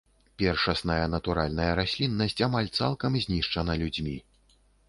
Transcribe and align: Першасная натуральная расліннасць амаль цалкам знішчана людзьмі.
Першасная 0.41 1.03
натуральная 1.15 1.69
расліннасць 1.81 2.37
амаль 2.47 2.73
цалкам 2.81 3.21
знішчана 3.27 3.73
людзьмі. 3.83 4.17